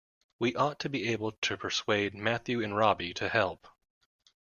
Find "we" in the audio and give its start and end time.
0.39-0.55